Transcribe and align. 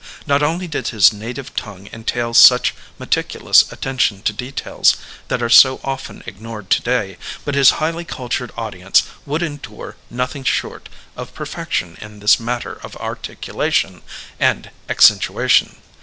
Not 0.25 0.41
only 0.41 0.67
did 0.67 0.87
his 0.87 1.13
native 1.13 1.55
tongue 1.55 1.87
entail 1.93 2.33
such 2.33 2.73
meticulous 2.97 3.71
attention 3.71 4.23
to 4.23 4.33
details 4.33 4.97
that 5.27 5.43
are 5.43 5.47
so 5.47 5.79
often 5.83 6.23
ignored 6.25 6.71
to 6.71 6.81
day, 6.81 7.17
but 7.45 7.53
his 7.53 7.69
highly 7.77 8.03
cultured 8.03 8.51
audience 8.57 9.03
would 9.27 9.43
endure 9.43 9.97
noth 10.09 10.35
ing 10.35 10.43
short 10.43 10.89
of 11.15 11.35
perfection 11.35 11.99
in 12.01 12.19
this 12.19 12.39
matter 12.39 12.79
of 12.81 12.97
articulation 12.97 14.01
and 14.39 14.71
accentuation. 14.89 15.75